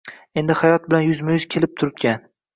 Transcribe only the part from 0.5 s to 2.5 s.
hayot bilan yuzma-yuz kelib turgan.